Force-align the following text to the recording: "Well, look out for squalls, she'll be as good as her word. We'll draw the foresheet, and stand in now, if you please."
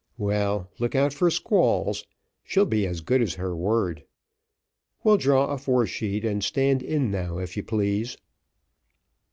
"Well, 0.17 0.67
look 0.79 0.95
out 0.95 1.13
for 1.13 1.29
squalls, 1.29 2.07
she'll 2.43 2.65
be 2.65 2.87
as 2.87 3.01
good 3.01 3.21
as 3.21 3.35
her 3.35 3.55
word. 3.55 4.03
We'll 5.03 5.17
draw 5.17 5.55
the 5.55 5.61
foresheet, 5.61 6.25
and 6.25 6.43
stand 6.43 6.81
in 6.81 7.11
now, 7.11 7.37
if 7.37 7.55
you 7.55 7.61
please." 7.61 8.17